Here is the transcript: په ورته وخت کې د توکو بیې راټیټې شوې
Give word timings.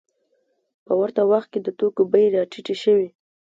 په 0.85 0.93
ورته 0.99 1.21
وخت 1.31 1.47
کې 1.53 1.59
د 1.63 1.67
توکو 1.79 2.03
بیې 2.11 2.25
راټیټې 2.35 2.75
شوې 2.83 3.07